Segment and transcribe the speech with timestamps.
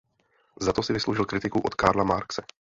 [0.61, 2.41] Za to si vysloužil kritiku od Karla Marxe.